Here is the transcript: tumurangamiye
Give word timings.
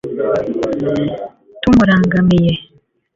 tumurangamiye 1.61 2.53